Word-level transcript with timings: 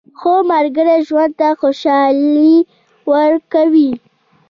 نوې 0.19 0.35
ملګرې 0.51 0.95
ژوند 1.07 1.31
ته 1.39 1.47
خوشالي 1.61 2.55
ورکوي 3.11 3.91